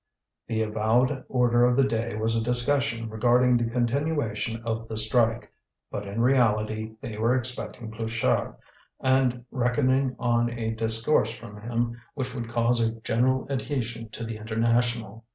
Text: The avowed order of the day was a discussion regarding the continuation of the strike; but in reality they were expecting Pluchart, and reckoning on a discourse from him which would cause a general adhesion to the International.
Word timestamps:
The 0.47 0.63
avowed 0.63 1.25
order 1.29 1.63
of 1.67 1.77
the 1.77 1.83
day 1.87 2.15
was 2.15 2.35
a 2.35 2.41
discussion 2.41 3.07
regarding 3.07 3.55
the 3.55 3.69
continuation 3.69 4.59
of 4.63 4.87
the 4.87 4.97
strike; 4.97 5.53
but 5.91 6.07
in 6.07 6.21
reality 6.23 6.95
they 7.01 7.19
were 7.19 7.35
expecting 7.35 7.91
Pluchart, 7.91 8.57
and 8.99 9.45
reckoning 9.51 10.15
on 10.17 10.49
a 10.49 10.71
discourse 10.71 11.31
from 11.31 11.61
him 11.61 12.01
which 12.15 12.33
would 12.33 12.49
cause 12.49 12.81
a 12.81 12.99
general 13.01 13.45
adhesion 13.51 14.09
to 14.09 14.23
the 14.23 14.37
International. 14.37 15.23